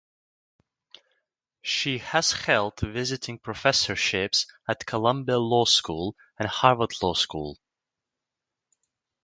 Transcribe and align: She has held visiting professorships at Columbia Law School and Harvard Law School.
She 1.61 1.99
has 1.99 2.31
held 2.31 2.79
visiting 2.79 3.37
professorships 3.37 4.47
at 4.67 4.83
Columbia 4.87 5.37
Law 5.37 5.65
School 5.65 6.15
and 6.39 6.49
Harvard 6.49 6.93
Law 7.03 7.13
School. 7.13 7.59